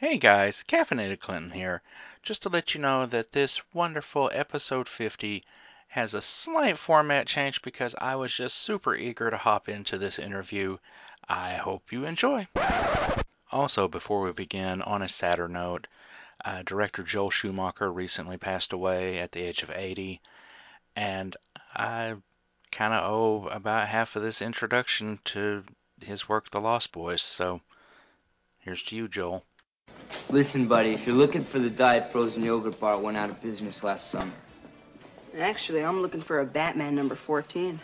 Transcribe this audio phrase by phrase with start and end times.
[0.00, 1.82] Hey guys, Caffeinated Clinton here.
[2.22, 5.44] Just to let you know that this wonderful episode 50
[5.88, 10.18] has a slight format change because I was just super eager to hop into this
[10.18, 10.78] interview.
[11.28, 12.48] I hope you enjoy.
[13.52, 15.86] Also, before we begin, on a sadder note,
[16.46, 20.22] uh, director Joel Schumacher recently passed away at the age of 80,
[20.96, 21.36] and
[21.74, 22.14] I
[22.72, 25.62] kind of owe about half of this introduction to
[26.00, 27.20] his work, The Lost Boys.
[27.20, 27.60] So
[28.60, 29.44] here's to you, Joel.
[30.30, 33.42] Listen, buddy, if you're looking for the diet frozen yogurt bar, it went out of
[33.42, 34.32] business last summer.
[35.38, 37.80] Actually, I'm looking for a Batman number 14.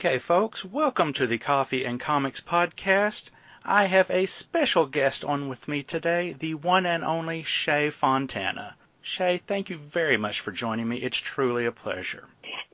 [0.00, 3.24] Okay, folks, welcome to the Coffee and Comics Podcast.
[3.66, 8.76] I have a special guest on with me today, the one and only Shea Fontana.
[9.02, 10.96] Shea, thank you very much for joining me.
[10.96, 12.24] It's truly a pleasure.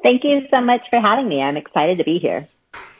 [0.04, 1.42] Thank you so much for having me.
[1.42, 2.46] I'm excited to be here.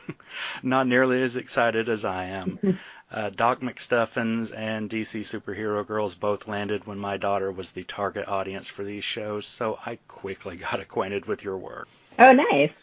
[0.61, 2.79] Not nearly as excited as I am.
[3.09, 8.27] Uh, Doc McStuffins and DC Superhero Girls both landed when my daughter was the target
[8.27, 11.87] audience for these shows, so I quickly got acquainted with your work.
[12.19, 12.73] Oh, nice.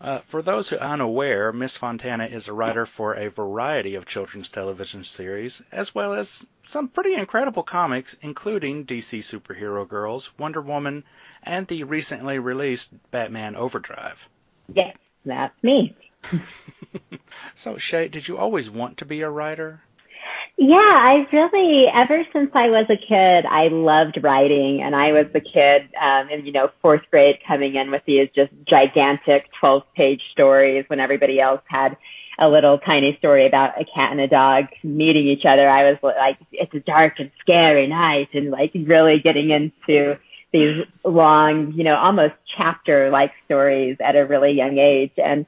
[0.00, 4.06] Uh, for those who are unaware, Miss Fontana is a writer for a variety of
[4.06, 10.60] children's television series, as well as some pretty incredible comics, including DC Superhero Girls, Wonder
[10.60, 11.02] Woman,
[11.42, 14.28] and the recently released Batman Overdrive.
[14.72, 15.96] Yes, that's me.
[17.56, 19.82] so, Shea, did you always want to be a writer?
[20.60, 25.26] Yeah, I really, ever since I was a kid, I loved writing, and I was
[25.32, 30.20] the kid um, in you know fourth grade coming in with these just gigantic twelve-page
[30.32, 31.96] stories when everybody else had
[32.40, 35.68] a little tiny story about a cat and a dog meeting each other.
[35.68, 40.18] I was like, it's a dark and scary night, and like really getting into
[40.52, 45.46] these long, you know, almost chapter-like stories at a really young age, and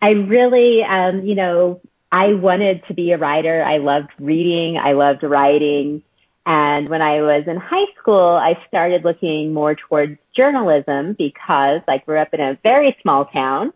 [0.00, 1.80] I really, um, you know,
[2.12, 3.62] I wanted to be a writer.
[3.62, 4.76] I loved reading.
[4.76, 6.02] I loved writing.
[6.44, 11.98] And when I was in high school, I started looking more towards journalism because I
[11.98, 13.72] grew up in a very small town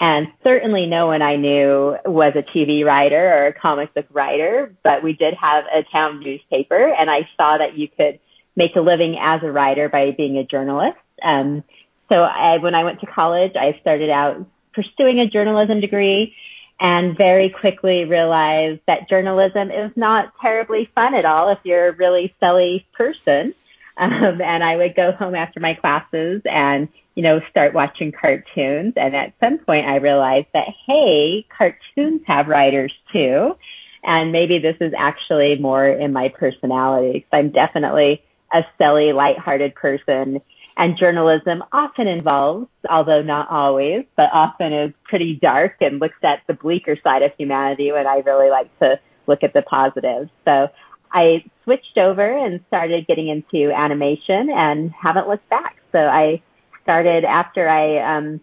[0.00, 4.72] and certainly no one I knew was a TV writer or a comic book writer,
[4.84, 8.20] but we did have a town newspaper and I saw that you could
[8.54, 10.98] make a living as a writer by being a journalist.
[11.22, 11.64] Um,
[12.08, 16.34] so I, when I went to college, I started out pursuing a journalism degree
[16.80, 21.92] and very quickly realized that journalism is not terribly fun at all if you're a
[21.92, 23.54] really silly person.
[23.96, 28.92] Um, and I would go home after my classes and, you know, start watching cartoons.
[28.96, 33.56] And at some point I realized that, hey, cartoons have writers too.
[34.04, 37.12] And maybe this is actually more in my personality.
[37.14, 38.22] Because I'm definitely
[38.52, 40.40] a silly, lighthearted person
[40.78, 46.42] and journalism often involves, although not always, but often is pretty dark and looks at
[46.46, 50.30] the bleaker side of humanity when I really like to look at the positives.
[50.44, 50.70] So
[51.12, 55.78] I switched over and started getting into animation and haven't looked back.
[55.90, 56.42] So I
[56.84, 58.40] started after I um,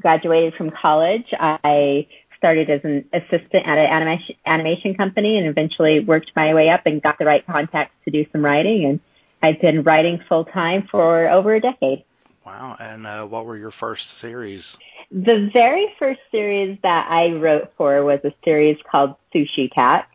[0.00, 1.26] graduated from college.
[1.32, 2.06] I
[2.38, 6.82] started as an assistant at an animation, animation company and eventually worked my way up
[6.86, 9.00] and got the right contacts to do some writing and
[9.44, 12.02] I've been writing full time for over a decade.
[12.46, 12.76] Wow.
[12.80, 14.78] And uh, what were your first series?
[15.10, 20.08] The very first series that I wrote for was a series called Sushi Cat,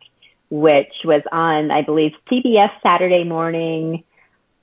[0.50, 4.03] which was on, I believe, CBS Saturday morning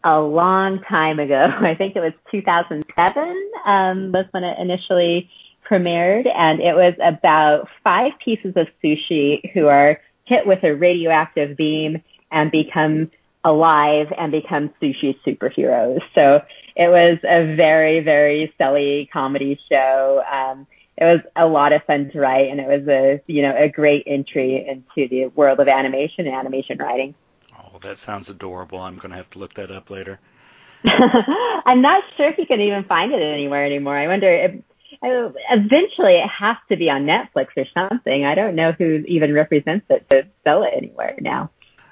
[0.03, 1.49] a long time ago.
[1.61, 5.31] I think it was 2007 um, was when it initially
[5.65, 11.57] premiered, and it was about five pieces of sushi who are hit with a radioactive
[11.57, 12.03] beam
[12.33, 13.13] and become
[13.47, 16.01] alive and become sushi superheroes.
[16.15, 16.43] So
[16.75, 20.23] it was a very, very silly comedy show.
[20.31, 20.67] Um,
[20.99, 23.69] it was a lot of fun to write and it was a, you know, a
[23.69, 27.15] great entry into the world of animation and animation writing.
[27.57, 28.81] Oh, that sounds adorable.
[28.81, 30.19] I'm going to have to look that up later.
[30.87, 33.97] I'm not sure if you can even find it anywhere anymore.
[33.97, 34.55] I wonder if
[35.03, 38.25] eventually it has to be on Netflix or something.
[38.25, 41.51] I don't know who even represents it to sell it anywhere now.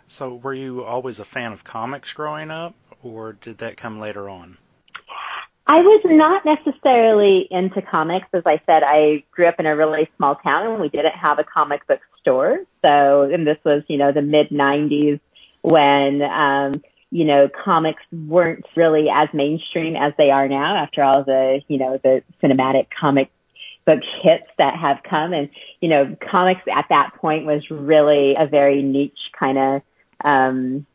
[0.09, 4.29] So, were you always a fan of comics growing up, or did that come later
[4.29, 4.59] on?
[5.67, 8.27] I was not necessarily into comics.
[8.35, 11.39] As I said, I grew up in a really small town and we didn't have
[11.39, 12.59] a comic book store.
[12.83, 15.21] So, and this was, you know, the mid 90s
[15.63, 21.25] when, um, you know, comics weren't really as mainstream as they are now after all
[21.25, 23.31] the, you know, the cinematic comic
[23.87, 25.33] book hits that have come.
[25.33, 25.49] And,
[25.81, 29.83] you know, comics at that point was really a very niche kind of,
[30.23, 30.87] um,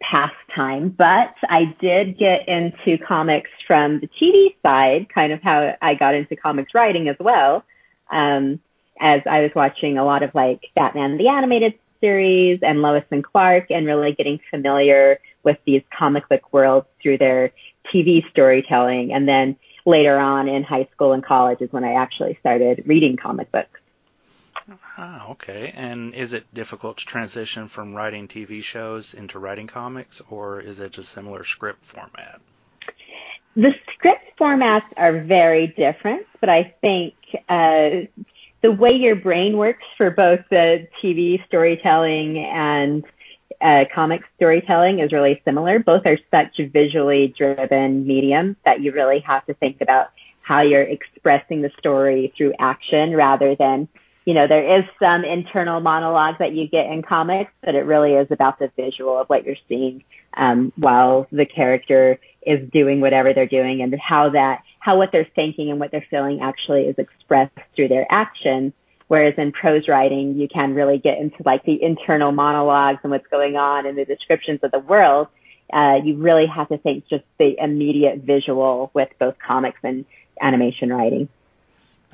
[0.00, 5.94] pastime, but I did get into comics from the TV side, kind of how I
[5.94, 7.64] got into comics writing as well.
[8.10, 8.60] Um,
[9.00, 13.24] as I was watching a lot of like Batman the animated series and Lois and
[13.24, 17.52] Clark and really getting familiar with these comic book worlds through their
[17.92, 19.12] TV storytelling.
[19.12, 19.56] And then
[19.86, 23.80] later on in high school and college is when I actually started reading comic books.
[24.96, 25.72] Ah, okay.
[25.74, 30.80] And is it difficult to transition from writing TV shows into writing comics, or is
[30.80, 32.40] it a similar script format?
[33.56, 37.14] The script formats are very different, but I think
[37.48, 38.06] uh,
[38.60, 43.04] the way your brain works for both the TV storytelling and
[43.60, 45.78] uh, comic storytelling is really similar.
[45.78, 50.10] Both are such visually driven mediums that you really have to think about
[50.42, 53.88] how you're expressing the story through action rather than
[54.28, 58.12] you know, there is some internal monologue that you get in comics, but it really
[58.12, 60.04] is about the visual of what you're seeing
[60.34, 65.30] um, while the character is doing whatever they're doing and how that, how what they're
[65.34, 68.74] thinking and what they're feeling actually is expressed through their actions.
[69.06, 73.28] Whereas in prose writing, you can really get into like the internal monologues and what's
[73.28, 75.28] going on and the descriptions of the world.
[75.72, 80.04] Uh, you really have to think just the immediate visual with both comics and
[80.38, 81.30] animation writing.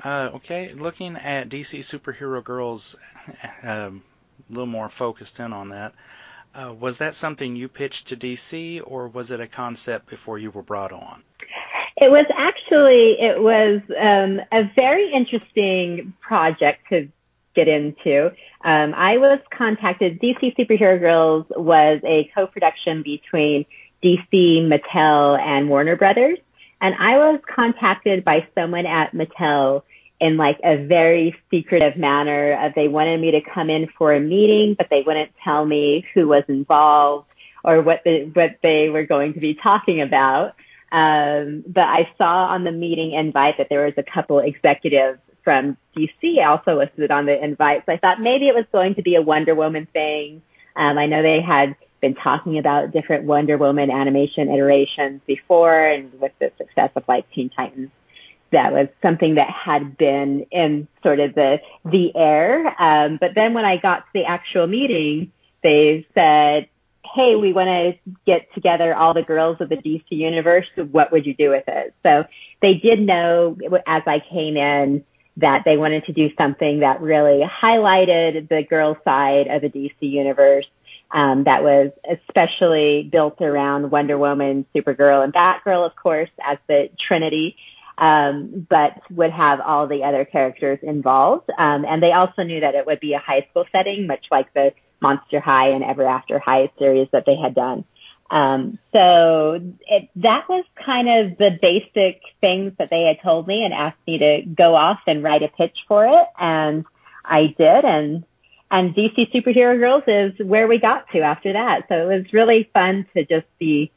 [0.05, 2.95] Uh, okay, looking at DC Superhero Girls,
[3.63, 4.03] um,
[4.47, 5.95] a little more focused in on that.
[6.53, 10.51] Uh, was that something you pitched to DC, or was it a concept before you
[10.51, 11.23] were brought on?
[11.97, 17.09] It was actually it was um, a very interesting project to
[17.55, 18.27] get into.
[18.63, 20.21] Um, I was contacted.
[20.21, 23.65] DC Superhero Girls was a co-production between
[24.03, 26.37] DC, Mattel, and Warner Brothers,
[26.79, 29.81] and I was contacted by someone at Mattel
[30.19, 32.53] in like a very secretive manner.
[32.53, 36.05] Uh, they wanted me to come in for a meeting, but they wouldn't tell me
[36.13, 37.27] who was involved
[37.63, 40.55] or what the, what they were going to be talking about.
[40.91, 45.77] Um, but I saw on the meeting invite that there was a couple executives from
[45.95, 47.83] DC also listed on the invite.
[47.85, 50.41] So I thought maybe it was going to be a Wonder Woman thing.
[50.75, 56.19] Um, I know they had been talking about different Wonder Woman animation iterations before and
[56.19, 57.89] with the success of like Teen Titans
[58.55, 62.73] that was something that had been in sort of the the air.
[62.81, 66.69] Um, but then when I got to the actual meeting, they said,
[67.13, 70.67] "Hey, we want to get together all the girls of the DC universe.
[70.75, 72.25] What would you do with it?" So
[72.61, 75.03] they did know as I came in
[75.37, 79.93] that they wanted to do something that really highlighted the girl side of the DC
[79.99, 80.65] universe.
[81.11, 86.89] Um, that was especially built around Wonder Woman, Supergirl, and Batgirl, of course, as the
[86.97, 87.57] Trinity
[87.97, 91.49] um, but would have all the other characters involved.
[91.57, 94.53] Um, and they also knew that it would be a high school setting, much like
[94.53, 97.85] the Monster High and Ever After High series that they had done.
[98.31, 103.63] Um, so it, that was kind of the basic things that they had told me
[103.63, 106.27] and asked me to go off and write a pitch for it.
[106.39, 106.85] And
[107.23, 107.85] I did.
[107.85, 108.23] And,
[108.71, 111.85] and DC Superhero Girls is where we got to after that.
[111.87, 113.91] So it was really fun to just be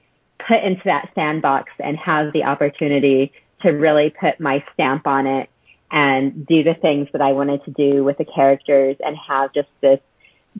[0.46, 5.50] put into that sandbox and have the opportunity to really put my stamp on it
[5.90, 9.68] and do the things that I wanted to do with the characters and have just
[9.80, 10.00] this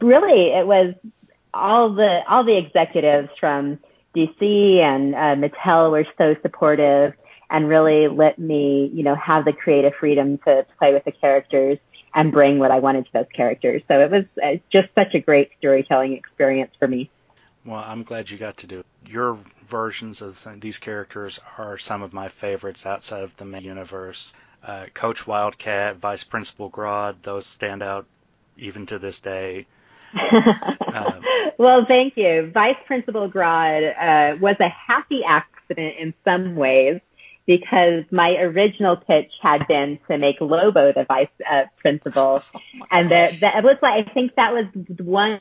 [0.01, 0.95] really it was
[1.53, 3.79] all the all the executives from
[4.15, 7.15] DC and uh, Mattel were so supportive
[7.51, 11.79] and really let me, you know, have the creative freedom to play with the characters
[12.15, 13.83] and bring what I wanted to those characters.
[13.89, 17.11] So it was uh, just such a great storytelling experience for me.
[17.65, 18.87] Well, I'm glad you got to do it.
[19.07, 19.39] Your
[19.71, 24.33] versions of these characters are some of my favorites outside of the main universe.
[24.63, 28.07] Uh, Coach Wildcat, Vice Principal Grodd, those stand out
[28.57, 29.67] even to this day.
[30.13, 31.23] um,
[31.59, 32.51] well, thank you.
[32.53, 37.01] Vice Principal Grodd uh, was a happy accident in some ways
[37.49, 42.61] because my original pitch had been to make Lobo the vice uh, principal, oh
[42.91, 44.67] and that was like I think that was
[44.99, 45.41] one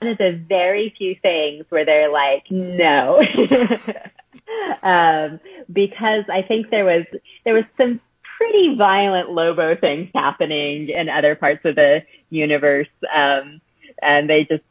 [0.00, 3.20] one of the very few things where they're like, no.
[4.82, 5.40] um,
[5.72, 7.04] because I think there was,
[7.44, 8.00] there was some
[8.36, 12.88] pretty violent Lobo things happening in other parts of the universe.
[13.12, 13.60] Um,
[14.00, 14.62] and they just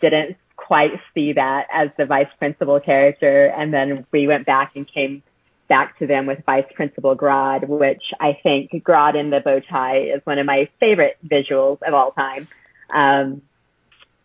[0.00, 3.46] didn't quite see that as the vice principal character.
[3.46, 5.22] And then we went back and came
[5.68, 9.98] back to them with Vice Principal Grodd, which I think Grodd in the bow tie
[9.98, 12.48] is one of my favorite visuals of all time.
[12.92, 13.42] Um,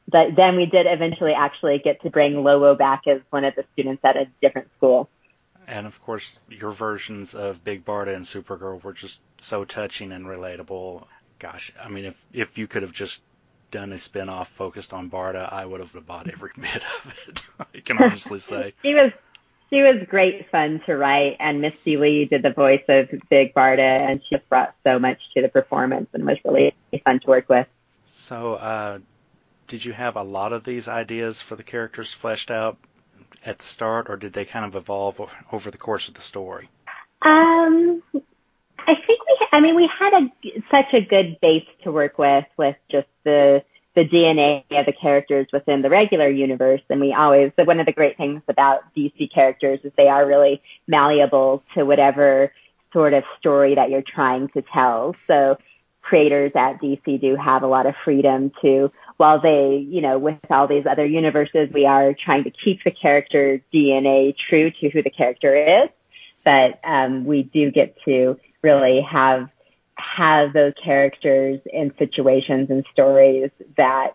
[0.08, 3.66] but then we did eventually actually get to bring Lobo back as one of the
[3.74, 5.10] students at a different school.
[5.68, 10.26] And of course, your versions of Big Barda and Supergirl were just so touching and
[10.26, 11.06] relatable.
[11.40, 13.20] Gosh, I mean, if if you could have just
[13.72, 17.42] done a spin-off focused on Barda, I would have bought every bit of it.
[17.60, 18.74] I can honestly say.
[18.84, 19.12] she was
[19.72, 23.80] she was great fun to write, and Misty Lee did the voice of Big Barda,
[24.02, 27.50] and she just brought so much to the performance and was really fun to work
[27.50, 27.68] with.
[28.16, 29.00] So, uh,
[29.68, 32.78] did you have a lot of these ideas for the characters fleshed out
[33.46, 36.70] at the start, or did they kind of evolve over the course of the story?
[37.22, 38.02] Um,
[38.80, 40.32] I think we, I mean, we had a,
[40.70, 43.64] such a good base to work with, with just the,
[43.96, 46.82] the DNA of the characters within the regular universe.
[46.90, 50.62] And we always, one of the great things about DC characters is they are really
[50.88, 52.52] malleable to whatever
[52.94, 55.16] sort of story that you're trying to tell.
[55.28, 55.58] So
[56.06, 60.38] creators at DC do have a lot of freedom to, while they, you know, with
[60.50, 65.02] all these other universes, we are trying to keep the character DNA true to who
[65.02, 65.90] the character is.
[66.44, 69.50] But um, we do get to really have
[69.98, 74.12] have those characters in situations and stories that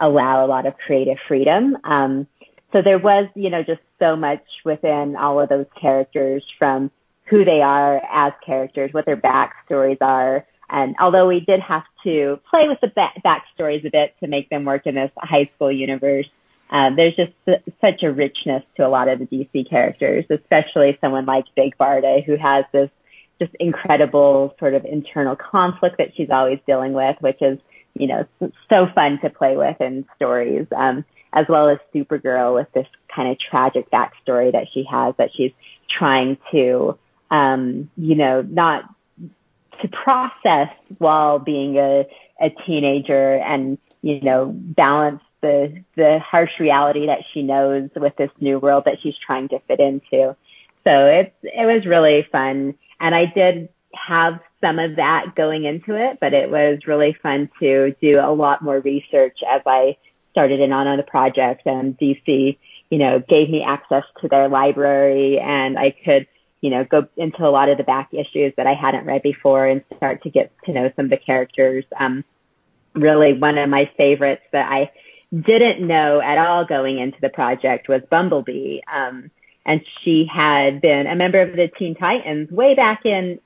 [0.00, 1.76] allow a lot of creative freedom.
[1.84, 2.26] Um,
[2.72, 6.90] so there was, you know, just so much within all of those characters from
[7.26, 10.44] who they are as characters, what their backstories are.
[10.70, 14.48] And although we did have to play with the back- backstories a bit to make
[14.48, 16.26] them work in this high school universe,
[16.70, 17.32] um, there's just
[17.80, 22.24] such a richness to a lot of the DC characters, especially someone like Big Barda,
[22.24, 22.90] who has this
[23.40, 27.58] just incredible sort of internal conflict that she's always dealing with, which is,
[27.94, 28.26] you know,
[28.68, 33.30] so fun to play with in stories, um, as well as Supergirl with this kind
[33.30, 35.52] of tragic backstory that she has that she's
[35.88, 36.96] trying to,
[37.30, 38.84] um, you know, not
[39.82, 40.68] to process
[40.98, 42.06] while being a,
[42.40, 48.30] a teenager and, you know, balance the, the harsh reality that she knows with this
[48.40, 50.36] new world that she's trying to fit into.
[50.84, 55.96] So it's, it was really fun and I did have some of that going into
[55.96, 59.96] it, but it was really fun to do a lot more research as I
[60.30, 62.56] started in on, the project and DC,
[62.90, 66.26] you know, gave me access to their library and I could,
[66.60, 69.66] you know, go into a lot of the back issues that I hadn't read before
[69.66, 71.84] and start to get to know some of the characters.
[71.98, 72.24] Um,
[72.94, 74.92] really one of my favorites that I
[75.32, 78.80] didn't know at all going into the project was Bumblebee.
[78.92, 79.30] Um,
[79.64, 83.38] and she had been a member of the Teen Titans way back in,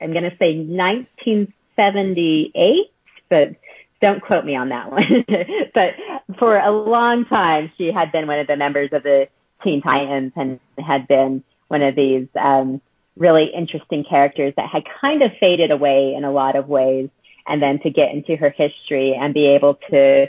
[0.00, 2.92] I'm going to say 1978,
[3.28, 3.56] but
[4.00, 5.24] don't quote me on that one.
[5.74, 5.94] but
[6.38, 9.28] for a long time, she had been one of the members of the
[9.62, 12.80] Teen Titans and had been one of these um,
[13.16, 17.10] really interesting characters that had kind of faded away in a lot of ways.
[17.46, 20.28] And then to get into her history and be able to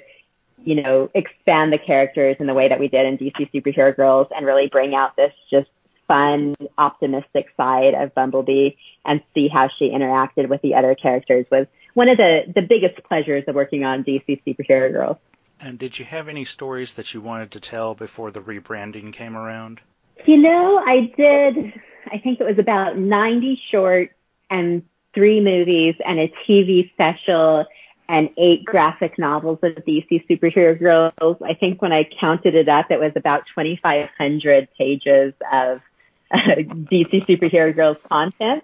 [0.65, 4.27] you know, expand the characters in the way that we did in DC Superhero Girls
[4.35, 5.69] and really bring out this just
[6.07, 8.71] fun, optimistic side of Bumblebee
[9.05, 13.01] and see how she interacted with the other characters was one of the, the biggest
[13.07, 15.17] pleasures of working on DC Superhero Girls.
[15.59, 19.37] And did you have any stories that you wanted to tell before the rebranding came
[19.37, 19.81] around?
[20.25, 21.73] You know, I did,
[22.11, 24.11] I think it was about 90 short
[24.49, 27.65] and three movies and a TV special
[28.07, 31.37] and eight graphic novels of DC superhero girls.
[31.43, 35.81] I think when I counted it up, it was about 2,500 pages of
[36.31, 38.63] DC superhero girls content.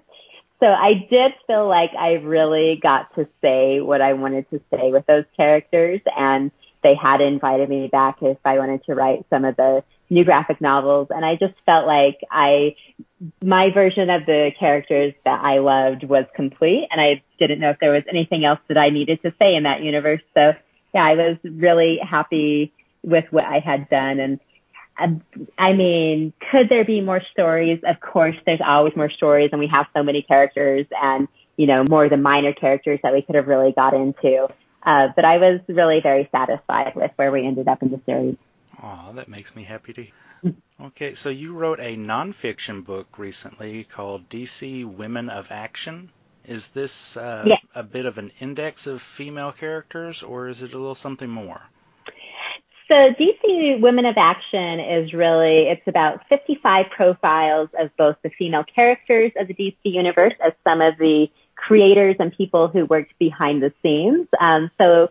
[0.59, 4.91] So I did feel like I really got to say what I wanted to say
[4.91, 6.51] with those characters and
[6.83, 10.59] they had invited me back if I wanted to write some of the new graphic
[10.59, 11.07] novels.
[11.09, 12.75] And I just felt like I,
[13.43, 16.87] my version of the characters that I loved was complete.
[16.91, 19.63] And I didn't know if there was anything else that I needed to say in
[19.63, 20.21] that universe.
[20.33, 20.51] So
[20.93, 24.19] yeah, I was really happy with what I had done.
[24.19, 24.39] And
[25.57, 27.79] I mean, could there be more stories?
[27.87, 31.85] Of course, there's always more stories and we have so many characters and, you know,
[31.89, 34.47] more of the minor characters that we could have really got into.
[34.83, 38.35] Uh, but I was really very satisfied with where we ended up in the series.
[38.83, 40.05] Oh, that makes me happy to.
[40.83, 46.09] Okay, so you wrote a nonfiction book recently called DC Women of Action.
[46.43, 50.77] Is this uh, a bit of an index of female characters, or is it a
[50.79, 51.61] little something more?
[52.87, 58.63] So DC Women of Action is really, it's about 55 profiles of both the female
[58.63, 63.61] characters of the DC universe as some of the creators and people who worked behind
[63.61, 64.27] the scenes.
[64.41, 65.09] Um, so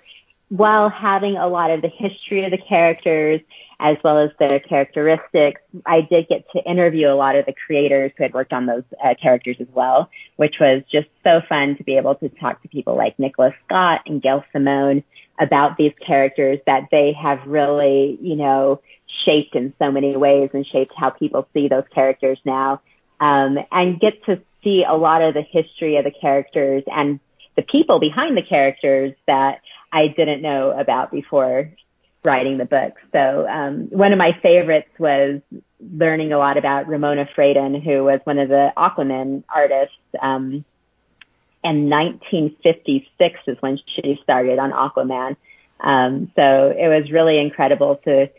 [0.51, 3.41] while having a lot of the history of the characters
[3.81, 5.61] as well as their characteristics.
[5.87, 8.83] I did get to interview a lot of the creators who had worked on those
[9.03, 12.69] uh, characters as well, which was just so fun to be able to talk to
[12.69, 15.03] people like Nicola Scott and Gail Simone
[15.41, 18.83] about these characters that they have really, you know,
[19.25, 22.83] shaped in so many ways and shaped how people see those characters now.
[23.19, 27.21] Um, and get to see a lot of the history of the characters and
[27.57, 29.61] the people behind the characters that
[29.93, 31.71] I didn't know about before
[32.25, 32.95] writing the book.
[33.13, 35.41] So um, one of my favorites was
[35.81, 39.95] learning a lot about Ramona Fradon, who was one of the Aquaman artists.
[40.21, 40.65] Um,
[41.63, 45.37] and 1956 is when she started on Aquaman.
[45.81, 48.31] Um, so it was really incredible to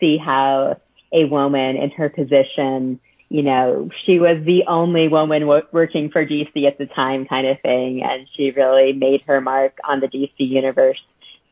[0.00, 0.76] see how
[1.12, 6.66] a woman in her position, you know, she was the only woman working for DC
[6.66, 8.02] at the time kind of thing.
[8.02, 11.00] And she really made her mark on the DC universe.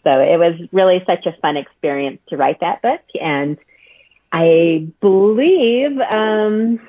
[0.02, 3.00] So it was really such a fun experience to write that book.
[3.20, 3.58] And
[4.32, 6.80] I believe, um,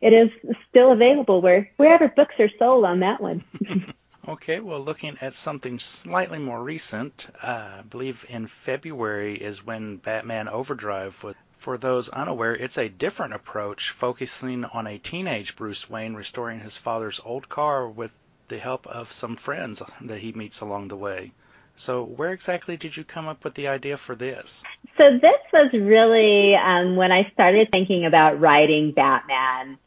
[0.00, 3.44] it is still available where wherever books are sold on that one.
[4.28, 9.96] okay, well, looking at something slightly more recent, uh, I believe in February is when
[9.96, 11.34] Batman Overdrive was.
[11.58, 16.76] For those unaware, it's a different approach, focusing on a teenage Bruce Wayne restoring his
[16.76, 18.10] father's old car with
[18.48, 21.32] the help of some friends that he meets along the way.
[21.74, 24.62] So, where exactly did you come up with the idea for this?
[24.96, 29.78] So, this was really um, when I started thinking about writing Batman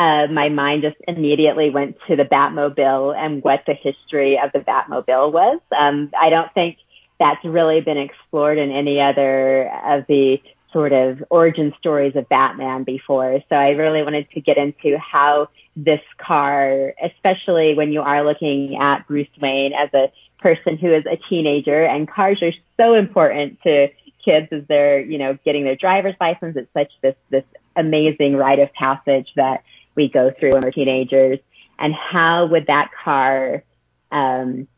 [0.00, 4.60] uh, my mind just immediately went to the Batmobile and what the history of the
[4.60, 5.60] Batmobile was.
[5.78, 6.78] Um, I don't think
[7.18, 10.38] that's really been explored in any other of the
[10.72, 13.40] sort of origin stories of Batman before.
[13.48, 18.78] So I really wanted to get into how this car, especially when you are looking
[18.80, 23.60] at Bruce Wayne as a person who is a teenager and cars are so important
[23.62, 23.88] to
[24.24, 26.56] kids as they're, you know, getting their driver's license.
[26.56, 27.44] It's such this, this
[27.76, 29.62] amazing rite of passage that
[29.94, 31.38] we go through when we're teenagers
[31.78, 33.64] and how would that car,
[34.12, 34.68] um,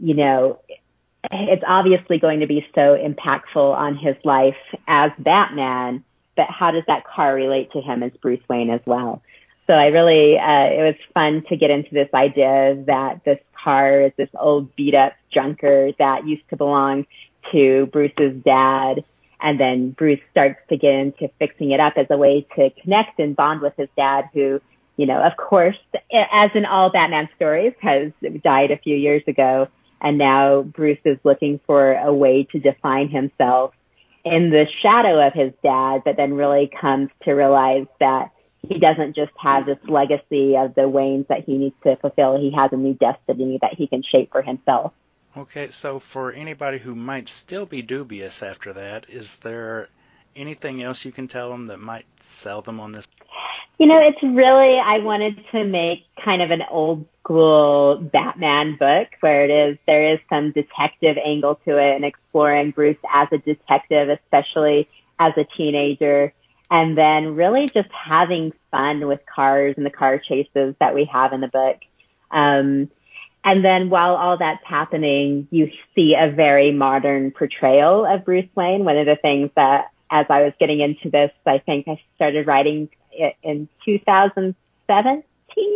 [0.00, 0.60] you know,
[1.30, 6.04] it's obviously going to be so impactful on his life as Batman,
[6.36, 9.22] but how does that car relate to him as Bruce Wayne as well?
[9.66, 14.02] So I really, uh, it was fun to get into this idea that this car
[14.02, 17.06] is this old beat up junker that used to belong
[17.52, 19.04] to Bruce's dad
[19.40, 23.18] and then Bruce starts to get into fixing it up as a way to connect
[23.18, 24.60] and bond with his dad, who,
[24.96, 25.76] you know, of course,
[26.32, 29.68] as in all Batman stories, has died a few years ago.
[30.00, 33.74] And now Bruce is looking for a way to define himself
[34.24, 38.30] in the shadow of his dad, but then really comes to realize that
[38.62, 42.38] he doesn't just have this legacy of the Waynes that he needs to fulfill.
[42.38, 44.92] He has a new destiny that he can shape for himself.
[45.36, 49.88] Okay, so for anybody who might still be dubious after that, is there
[50.34, 53.06] anything else you can tell them that might sell them on this?
[53.78, 59.08] You know, it's really, I wanted to make kind of an old school Batman book
[59.20, 63.38] where it is, there is some detective angle to it and exploring Bruce as a
[63.38, 64.88] detective, especially
[65.20, 66.32] as a teenager.
[66.70, 71.32] And then really just having fun with cars and the car chases that we have
[71.32, 71.76] in the book.
[72.32, 72.90] Um,
[73.44, 78.84] and then while all that's happening, you see a very modern portrayal of Bruce Wayne.
[78.84, 82.46] One of the things that as I was getting into this, I think I started
[82.46, 82.97] writing it
[83.42, 85.22] in 2017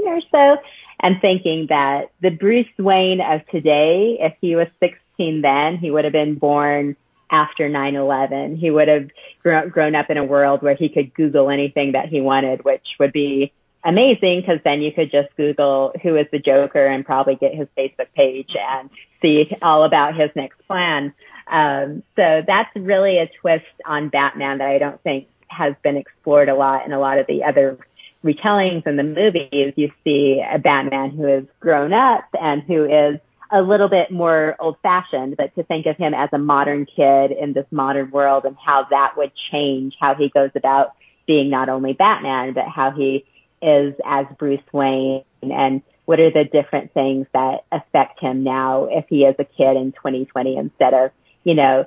[0.06, 0.56] or so
[1.00, 6.04] and thinking that the Bruce Wayne of today, if he was 16 then, he would
[6.04, 6.96] have been born
[7.30, 8.58] after 9-11.
[8.58, 9.08] He would have
[9.42, 13.12] grown up in a world where he could Google anything that he wanted, which would
[13.12, 13.52] be
[13.84, 17.66] amazing because then you could just Google who is the Joker and probably get his
[17.76, 21.12] Facebook page and see all about his next plan.
[21.50, 26.48] Um, so that's really a twist on Batman that I don't think has been explored
[26.48, 27.78] a lot in a lot of the other
[28.24, 29.74] retellings in the movies.
[29.76, 34.56] You see a Batman who has grown up and who is a little bit more
[34.58, 38.44] old fashioned, but to think of him as a modern kid in this modern world
[38.44, 40.94] and how that would change how he goes about
[41.26, 43.24] being not only Batman, but how he
[43.60, 49.04] is as Bruce Wayne and what are the different things that affect him now if
[49.08, 51.10] he is a kid in 2020 instead of,
[51.44, 51.86] you know,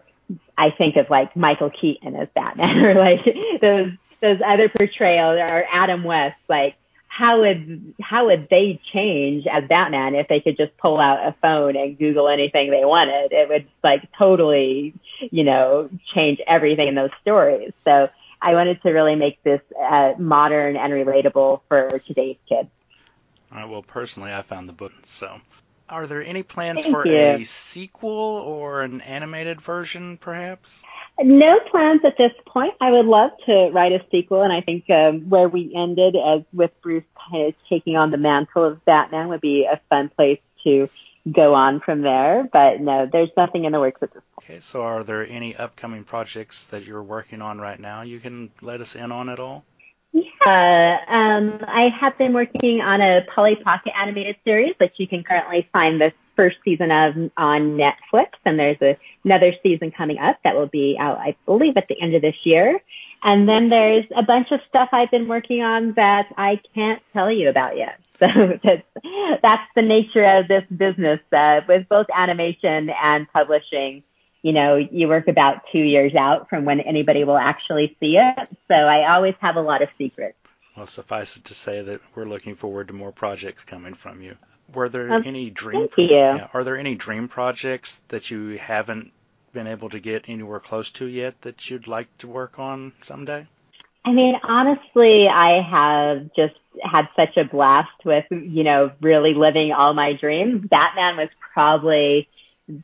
[0.57, 3.25] I think of like Michael Keaton as Batman or like
[3.61, 6.75] those, those other portrayals or Adam West, like
[7.07, 11.35] how would, how would they change as Batman if they could just pull out a
[11.41, 13.31] phone and Google anything they wanted?
[13.31, 14.93] It would like totally,
[15.31, 17.71] you know, change everything in those stories.
[17.85, 18.09] So
[18.41, 22.69] I wanted to really make this uh, modern and relatable for today's kids.
[23.51, 25.39] All right, well, personally, I found the book so.
[25.87, 27.15] Are there any plans Thank for you.
[27.15, 30.81] a sequel or an animated version, perhaps?
[31.21, 32.73] No plans at this point.
[32.81, 36.41] I would love to write a sequel, and I think um, where we ended, as
[36.51, 40.39] with Bruce kind of taking on the mantle of Batman, would be a fun place
[40.63, 40.89] to
[41.31, 42.49] go on from there.
[42.51, 44.49] But no, there's nothing in the works at this point.
[44.49, 48.51] Okay, so are there any upcoming projects that you're working on right now you can
[48.61, 49.63] let us in on at all?
[50.15, 55.25] Yeah, um, I have been working on a Polly Pocket animated series, which you can
[55.25, 60.37] currently find the first season of on Netflix, and there's a, another season coming up
[60.45, 62.79] that will be out, I believe, at the end of this year.
[63.23, 67.29] And then there's a bunch of stuff I've been working on that I can't tell
[67.29, 67.99] you about yet.
[68.17, 68.27] So
[68.63, 71.19] that's, that's the nature of this business.
[71.33, 74.03] Uh, with both animation and publishing,
[74.45, 78.47] you know, you work about two years out from when anybody will actually see it.
[78.67, 80.37] So I always have a lot of secrets.
[80.77, 84.35] Well, suffice it to say that we're looking forward to more projects coming from you.
[84.71, 85.87] Were there Um, any dream?
[85.87, 86.15] thank you.
[86.15, 89.11] yeah, are there any dream projects that you haven't
[89.51, 93.47] been able to get anywhere close to yet that you'd like to work on someday?
[94.05, 96.53] I mean, honestly, I have just
[96.83, 100.67] had such a blast with, you know, really living all my dreams.
[100.69, 102.27] Batman was probably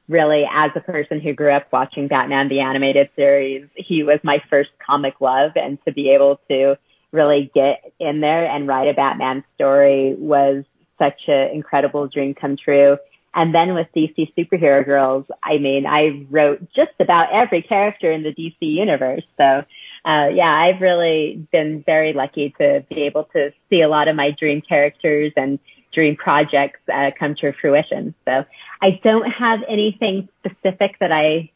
[0.08, 4.42] really, as a person who grew up watching Batman the animated series, he was my
[4.50, 6.78] first comic love and to be able to
[7.12, 10.64] really get in there and write a Batman story was
[11.00, 12.98] such an incredible dream come true.
[13.34, 18.24] And then with DC Superhero Girls, I mean, I wrote just about every character in
[18.24, 19.24] the DC universe.
[19.38, 19.64] So,
[20.04, 24.16] uh, yeah, I've really been very lucky to be able to see a lot of
[24.16, 25.60] my dream characters and
[25.94, 28.14] dream projects uh, come to fruition.
[28.26, 28.46] So
[28.82, 31.52] I don't have anything specific that I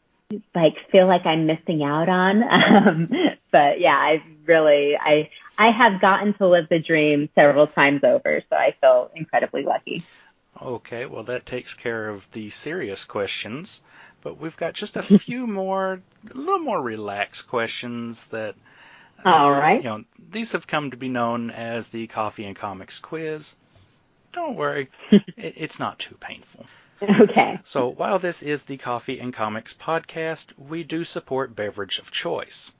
[0.54, 2.42] like feel like I'm missing out on.
[2.76, 3.08] Um,
[3.52, 8.42] but yeah, I really, I, I have gotten to live the dream several times over.
[8.50, 10.04] So I feel incredibly lucky.
[10.60, 13.82] Okay, well that takes care of the serious questions,
[14.22, 18.56] but we've got just a few more, a little more relaxed questions that
[19.24, 19.82] All right.
[19.82, 23.54] you know, these have come to be known as the Coffee and Comics quiz.
[24.32, 26.66] Don't worry, it, it's not too painful.
[27.02, 27.58] Okay.
[27.64, 32.70] So, while this is the Coffee and Comics podcast, we do support beverage of choice.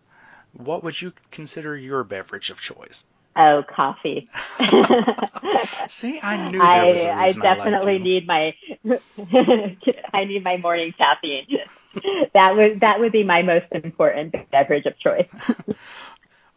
[0.52, 3.04] What would you consider your beverage of choice?
[3.36, 4.30] Oh, coffee.
[5.88, 8.04] See, I knew there was a I, I I definitely you.
[8.04, 8.54] need my
[10.14, 11.46] I need my morning caffeine.
[12.32, 15.28] that would that would be my most important beverage of choice.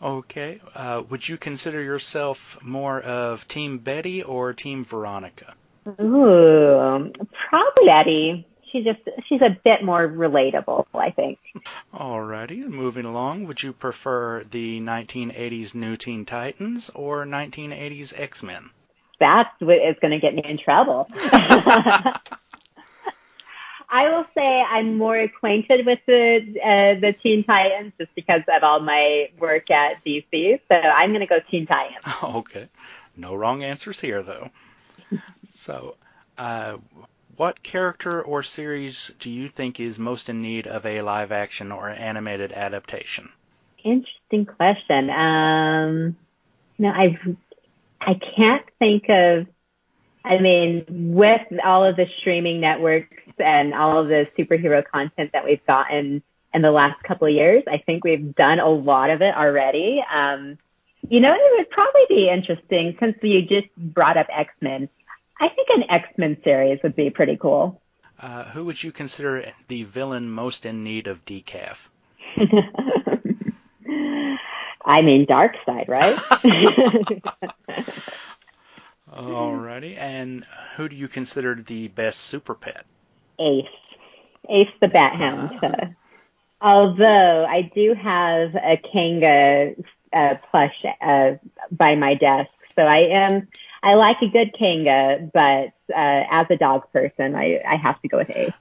[0.02, 5.54] Okay, uh, would you consider yourself more of Team Betty or Team Veronica?
[6.00, 7.12] Ooh,
[7.50, 8.48] probably Betty.
[8.72, 11.40] She just she's a bit more relatable, I think.
[11.94, 13.48] Alrighty, moving along.
[13.48, 18.70] Would you prefer the 1980s New Teen Titans or 1980s X Men?
[19.20, 21.10] That's what is going to get me in trouble.
[23.92, 28.64] I will say I'm more acquainted with the uh, the Teen Titans just because of
[28.64, 30.60] all my work at DC.
[30.68, 32.04] So I'm going to go Teen Titans.
[32.24, 32.68] Okay,
[33.18, 34.50] no wrong answers here, though.
[35.54, 35.96] so,
[36.38, 36.78] uh,
[37.36, 41.72] what character or series do you think is most in need of a live action
[41.72, 43.30] or animated adaptation?
[43.84, 45.10] Interesting question.
[45.10, 46.18] Um,
[46.78, 47.18] no, I
[48.02, 49.48] I can't think of.
[50.24, 55.46] I mean, with all of the streaming networks and all of the superhero content that
[55.46, 56.22] we've gotten
[56.54, 60.04] in the last couple of years, I think we've done a lot of it already.
[60.14, 60.58] Um,
[61.08, 64.90] you know, it would probably be interesting since you just brought up X Men.
[65.40, 67.82] I think an X Men series would be pretty cool.
[68.20, 71.78] Uh, who would you consider the villain most in need of decaf?
[74.86, 76.18] I mean, Dark Side, right?
[79.12, 82.86] Alrighty, and who do you consider the best super pet?
[83.40, 83.66] Ace.
[84.50, 85.60] Ace the Bat Hound.
[85.64, 85.86] Uh,
[86.62, 89.76] although I do have a Kanga
[90.14, 91.32] uh, plush uh,
[91.72, 93.48] by my desk, so I am
[93.82, 98.08] I like a good Kanga, but uh, as a dog person, I I have to
[98.08, 98.52] go with Ace.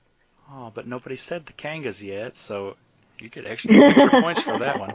[0.51, 2.77] Oh, but nobody said the Kangas yet, so
[3.19, 4.95] you could actually get extra, points for that one.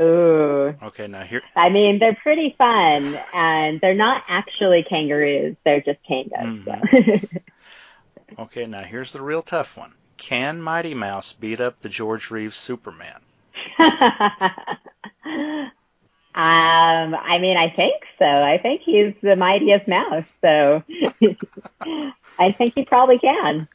[0.00, 0.74] Ooh.
[0.82, 1.42] Okay, now here.
[1.54, 5.56] I mean, they're pretty fun, and they're not actually kangaroos.
[5.64, 6.64] They're just kangas.
[6.64, 7.40] So.
[8.38, 9.94] Okay, now here's the real tough one.
[10.16, 13.20] Can Mighty Mouse beat up the George Reeves Superman?
[13.78, 15.70] um,
[16.34, 18.24] I mean, I think so.
[18.24, 20.82] I think he's the mightiest mouse, so
[22.38, 23.68] I think he probably can.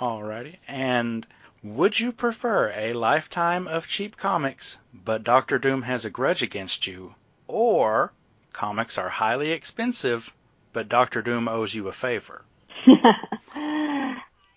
[0.00, 1.26] Alrighty, and
[1.62, 6.86] would you prefer a lifetime of cheap comics, but Doctor Doom has a grudge against
[6.86, 7.14] you,
[7.46, 8.12] or
[8.52, 10.32] comics are highly expensive,
[10.72, 12.42] but Doctor Doom owes you a favor?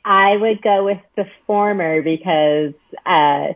[0.07, 2.73] I would go with the former because
[3.05, 3.47] uh,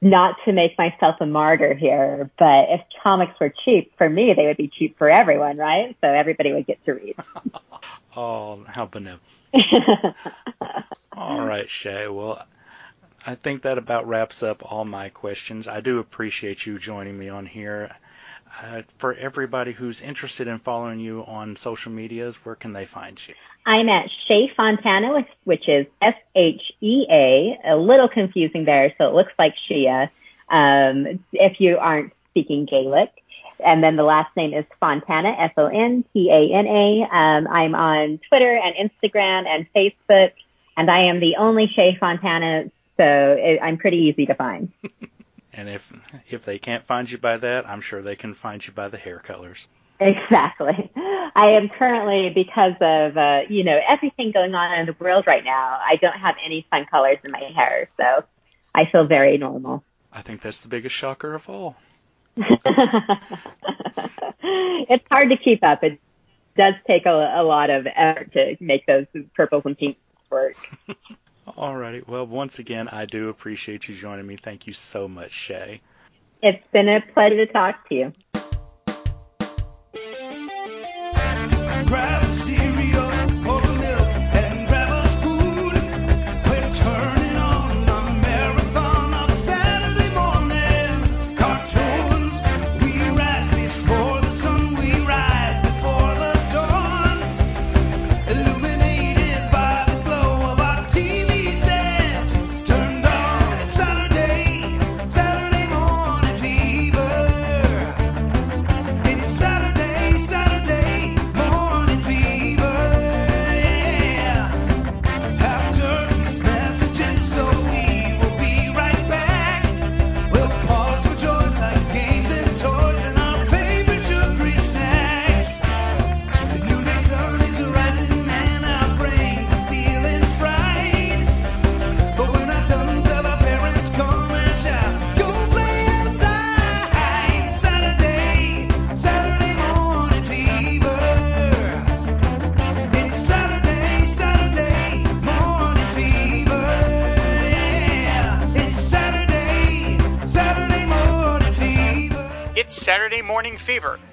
[0.00, 4.46] not to make myself a martyr here, but if comics were cheap for me, they
[4.46, 5.94] would be cheap for everyone, right?
[6.00, 7.16] So everybody would get to read.
[8.16, 9.22] oh, how benevolent.
[11.12, 12.08] all right, Shea.
[12.08, 12.42] Well,
[13.26, 15.68] I think that about wraps up all my questions.
[15.68, 17.94] I do appreciate you joining me on here.
[18.62, 23.20] Uh, for everybody who's interested in following you on social medias, where can they find
[23.28, 23.34] you?
[23.66, 27.58] I'm at Shea Fontana, which is S H E A.
[27.64, 30.10] A little confusing there, so it looks like Shea.
[30.50, 33.10] Um, if you aren't speaking Gaelic.
[33.64, 37.02] And then the last name is Fontana, F O N T A N A.
[37.12, 40.32] Um, I'm on Twitter and Instagram and Facebook,
[40.76, 44.72] and I am the only Shea Fontana, so it, I'm pretty easy to find.
[45.52, 45.82] and if
[46.28, 48.96] if they can't find you by that, I'm sure they can find you by the
[48.96, 49.66] hair colors.
[50.00, 50.90] Exactly.
[50.96, 55.44] I am currently, because of, uh, you know, everything going on in the world right
[55.44, 57.88] now, I don't have any fun colors in my hair.
[57.96, 58.24] So
[58.74, 59.82] I feel very normal.
[60.12, 61.76] I think that's the biggest shocker of all.
[62.36, 62.46] it's
[65.10, 65.82] hard to keep up.
[65.82, 65.98] It
[66.56, 70.56] does take a, a lot of effort to make those purples and pinks work.
[71.48, 72.06] Alrighty.
[72.06, 74.36] Well, once again, I do appreciate you joining me.
[74.36, 75.80] Thank you so much, Shea.
[76.42, 78.12] It's been a pleasure to talk to you.
[82.28, 82.67] Grab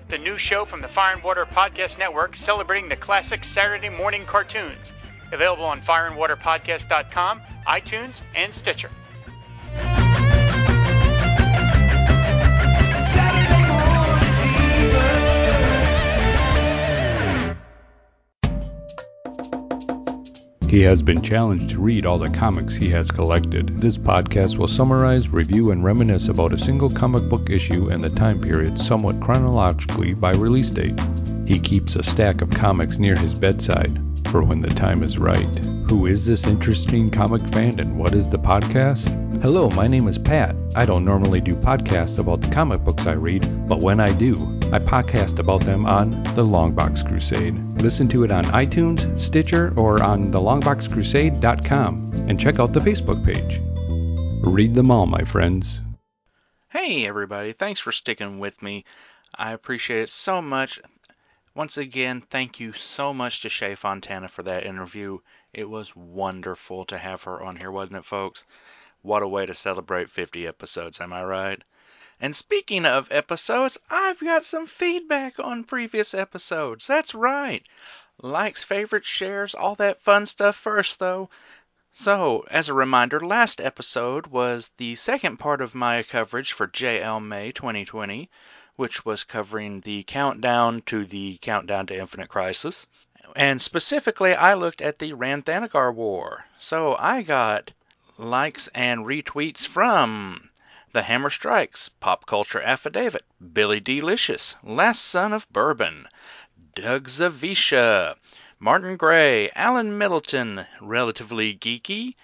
[0.10, 4.26] the new show from the Fire and Water Podcast Network celebrating the classic Saturday morning
[4.26, 4.94] cartoons.
[5.32, 8.92] Available on fireandwaterpodcast.com, iTunes, and Stitcher.
[20.76, 23.80] He has been challenged to read all the comics he has collected.
[23.80, 28.10] This podcast will summarize, review, and reminisce about a single comic book issue and the
[28.10, 31.00] time period somewhat chronologically by release date.
[31.46, 35.58] He keeps a stack of comics near his bedside for when the time is right.
[35.88, 39.42] Who is this interesting comic fan and what is the podcast?
[39.42, 40.58] Hello, my name is Pat.
[40.76, 44.55] I don't normally do podcasts about the comic books I read, but when I do,
[44.74, 47.56] I podcast about them on The Longbox Crusade.
[47.82, 53.62] Listen to it on iTunes, Stitcher, or on thelongboxcrusade.com, and check out the Facebook page.
[54.44, 55.82] Read them all, my friends.
[56.70, 57.54] Hey, everybody.
[57.54, 58.86] Thanks for sticking with me.
[59.34, 60.80] I appreciate it so much.
[61.54, 65.20] Once again, thank you so much to Shea Fontana for that interview.
[65.54, 68.44] It was wonderful to have her on here, wasn't it, folks?
[69.04, 71.64] What a way to celebrate 50 episodes, am I right?
[72.20, 76.88] And speaking of episodes, I've got some feedback on previous episodes.
[76.88, 77.64] That's right.
[78.22, 81.30] Likes, favorites, shares, all that fun stuff first, though.
[81.94, 87.22] So, as a reminder, last episode was the second part of my coverage for JL
[87.26, 88.30] May 2020
[88.78, 92.86] which was covering the countdown to the Countdown to Infinite Crisis.
[93.34, 96.46] And specifically, I looked at the Rann-Thanagar War.
[96.60, 97.72] So I got
[98.18, 100.50] likes and retweets from
[100.96, 106.08] The Hammer Strikes, Pop Culture Affidavit, Billy Delicious, Last Son of Bourbon,
[106.74, 108.16] Doug Zawisza,
[108.60, 112.16] Martin Gray, Alan Middleton, Relatively Geeky,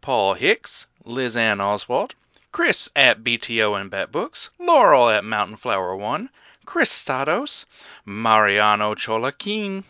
[0.00, 2.16] Paul Hicks, Liz Ann Oswald,
[2.50, 6.30] Chris at BTO and Bet Books, Laurel at Mountain Flower One,
[6.66, 7.64] Chris Stados,
[8.04, 9.84] Mariano Cholakin,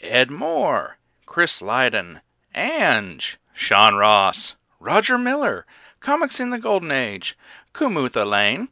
[0.00, 2.22] Ed Moore, Chris Lydon,
[2.54, 5.66] Ange, Sean Ross, Roger Miller,
[6.00, 7.36] Comics in the Golden Age,
[7.74, 8.68] Kumutha Lane,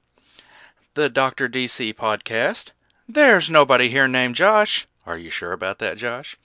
[0.94, 1.48] the Dr.
[1.48, 2.70] DC podcast.
[3.08, 4.86] There's nobody here named Josh.
[5.04, 6.36] Are you sure about that, Josh?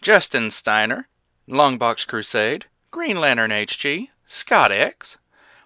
[0.00, 1.06] Justin Steiner,
[1.46, 5.18] Longbox Crusade, Green Lantern HG, Scott X,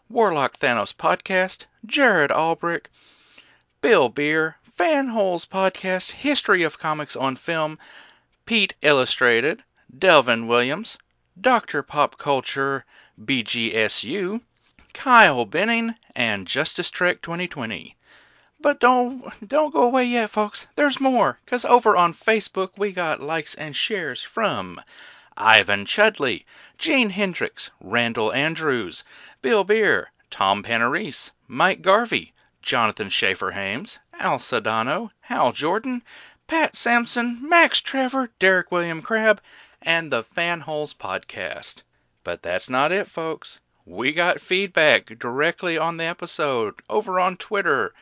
[0.09, 2.87] Warlock Thanos Podcast, Jared Albrick,
[3.81, 7.79] Bill Beer, Fanholes Podcast, History of Comics on Film,
[8.45, 9.63] Pete Illustrated,
[9.97, 10.99] Delvin Williams,
[11.41, 11.85] Dr.
[11.85, 12.85] Pop Culture,
[13.21, 14.41] BGSU,
[14.95, 17.95] Kyle Benning, and Justice Trek 2020.
[18.59, 20.67] But don't don't go away yet, folks.
[20.77, 24.81] There's more, cause over on Facebook we got likes and shares from
[25.37, 26.47] Ivan Chudley,
[26.79, 29.05] Gene Hendricks, Randall Andrews,
[29.43, 36.03] Bill Beer, Tom Panarese, Mike Garvey, Jonathan Schaefer Hames, Al Sedano, Hal Jordan,
[36.47, 39.43] Pat Sampson, Max Trevor, Derek William Crabb,
[39.83, 41.83] and the Fanholes Podcast.
[42.25, 43.59] But that's not it, folks.
[43.85, 47.93] We got feedback directly on the episode over on Twitter.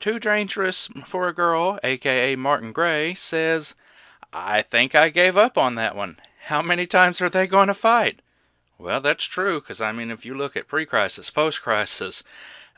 [0.00, 3.74] Too Dangerous for a Girl, aka Martin Gray, says,
[4.32, 6.18] I think I gave up on that one.
[6.44, 8.20] How many times are they going to fight?
[8.78, 12.22] Well, that's true, because I mean, if you look at pre crisis, post crisis,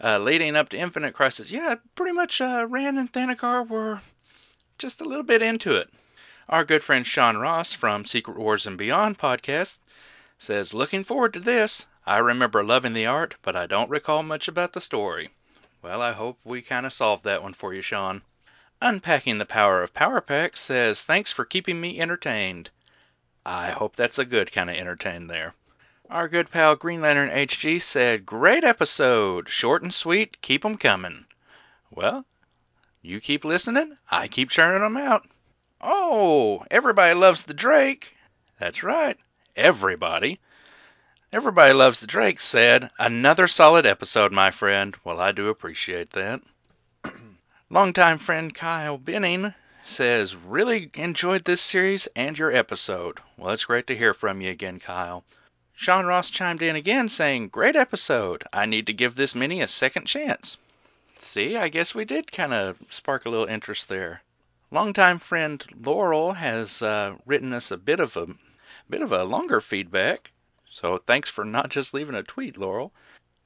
[0.03, 4.00] uh, leading up to Infinite Crisis, yeah, pretty much uh, Rann and Thanagar were
[4.79, 5.88] just a little bit into it.
[6.48, 9.79] Our good friend Sean Ross from Secret Wars and Beyond podcast
[10.40, 11.85] says, Looking forward to this.
[12.07, 15.31] I remember loving the art, but I don't recall much about the story.
[15.83, 18.22] Well, I hope we kind of solved that one for you, Sean.
[18.81, 22.70] Unpacking the Power of Power Pack says, Thanks for keeping me entertained.
[23.44, 25.55] I hope that's a good kind of entertained there.
[26.09, 29.50] Our good pal Green Lantern HG said, Great episode.
[29.50, 30.40] Short and sweet.
[30.40, 31.26] Keep 'em coming.
[31.90, 32.24] Well,
[33.03, 33.98] you keep listening.
[34.11, 35.29] I keep churning 'em out.
[35.83, 38.14] Oh, everybody loves the Drake.
[38.59, 39.18] That's right.
[39.61, 40.40] Everybody.
[41.31, 44.96] Everybody loves the Drake said, Another solid episode, my friend.
[45.05, 46.40] Well, I do appreciate that.
[47.68, 49.53] Longtime friend Kyle Benning
[49.85, 53.20] says, Really enjoyed this series and your episode.
[53.37, 55.25] Well, it's great to hear from you again, Kyle.
[55.75, 58.44] Sean Ross chimed in again saying, Great episode.
[58.55, 60.57] I need to give this mini a second chance.
[61.18, 64.23] See, I guess we did kind of spark a little interest there.
[64.70, 68.27] Longtime friend Laurel has uh, written us a bit of a
[68.90, 70.33] bit of a longer feedback.
[70.70, 72.92] So thanks for not just leaving a tweet, Laurel.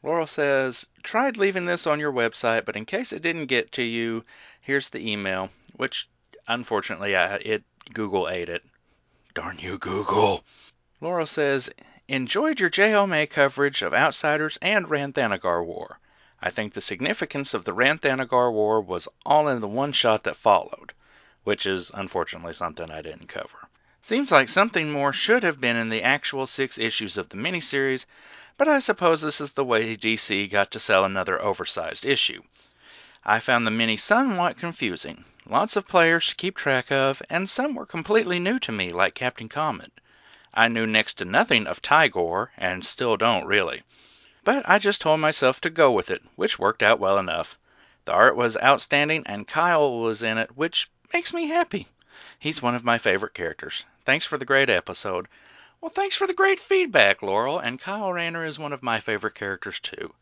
[0.03, 3.83] Laurel says, tried leaving this on your website, but in case it didn't get to
[3.83, 4.25] you,
[4.61, 6.09] here's the email, which
[6.47, 8.65] unfortunately I, it Google ate it.
[9.35, 10.45] Darn you, Google.
[11.01, 11.71] Laurel says,
[12.07, 15.99] Enjoyed your JLMA coverage of Outsiders and Rann-Thanagar War.
[16.41, 20.37] I think the significance of the Rann-Thanagar War was all in the one shot that
[20.37, 20.93] followed,
[21.45, 23.69] which is unfortunately something I didn't cover.
[24.07, 28.05] Seems like something more should have been in the actual six issues of the miniseries,
[28.59, 32.43] but I suppose this is the way DC got to sell another oversized issue.
[33.25, 35.25] I found the mini somewhat confusing.
[35.47, 39.15] Lots of players to keep track of, and some were completely new to me, like
[39.15, 39.91] Captain Comet.
[40.53, 43.85] I knew next to nothing of Tigorr, and still don't really.
[44.45, 47.57] But I just told myself to go with it, which worked out well enough.
[48.05, 51.89] The art was outstanding, and Kyle was in it, which makes me happy.
[52.45, 53.87] He's one of my favorite characters.
[54.05, 55.29] Thanks for the great episode.
[55.81, 59.35] Well, thanks for the great feedback, Laurel, and Kyle Rayner is one of my favorite
[59.35, 60.13] characters, too.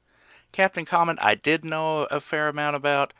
[0.52, 3.12] Captain Comet, I did know a fair amount about,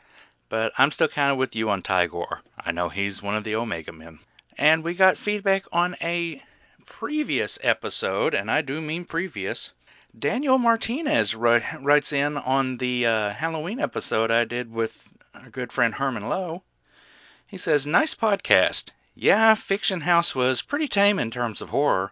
[0.47, 2.39] but I'm still kind of with you on Tigorr.
[2.57, 4.19] I know he's one of the Omega Men.
[4.57, 6.41] And we got feedback on a
[6.85, 9.73] previous episode, and I do mean previous.
[10.17, 14.97] Daniel Martinez writes in on the uh, Halloween episode I did with
[15.33, 16.63] our good friend Herman Lowe.
[17.53, 18.85] He says, Nice podcast.
[19.13, 22.11] Yeah, Fiction House was pretty tame in terms of horror.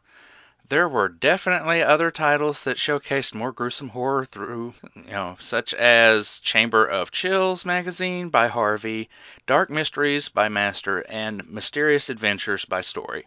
[0.70, 6.38] There were definitely other titles that showcased more gruesome horror through, you know, such as
[6.42, 9.10] Chamber of Chills magazine by Harvey,
[9.48, 13.26] Dark Mysteries by Master, and Mysterious Adventures by Story.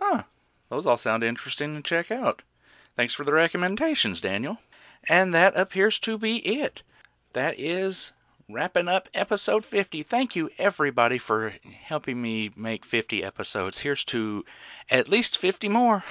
[0.00, 0.22] Huh,
[0.70, 2.40] those all sound interesting to check out.
[2.96, 4.56] Thanks for the recommendations, Daniel.
[5.10, 6.80] And that appears to be it.
[7.34, 8.13] That is
[8.48, 10.02] wrapping up episode 50.
[10.02, 13.78] Thank you, everybody, for helping me make 50 episodes.
[13.78, 14.44] Here's to
[14.90, 16.04] at least 50 more.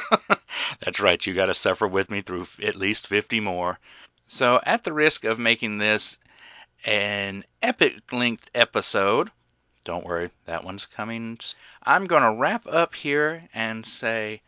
[0.80, 3.78] That's right, you got to suffer with me through at least 50 more.
[4.28, 6.16] So, at the risk of making this
[6.84, 9.30] an epic length episode,
[9.84, 11.38] don't worry, that one's coming.
[11.82, 14.40] I'm going to wrap up here and say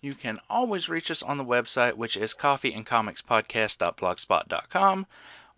[0.00, 5.06] you can always reach us on the website, which is coffeeandcomicspodcast.blogspot.com,